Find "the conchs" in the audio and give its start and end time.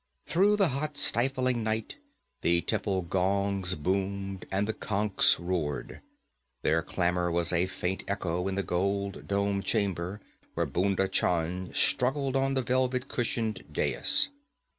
4.67-5.39